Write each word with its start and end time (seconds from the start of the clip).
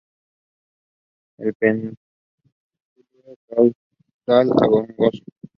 El 1.37 1.53
pedúnculo 1.53 1.95
caudal 3.49 3.69
angosto. 4.27 5.31